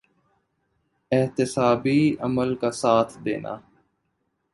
[1.11, 3.55] احتسابی عمل کا ساتھ دینا۔